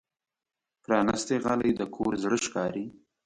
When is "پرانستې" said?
0.83-1.35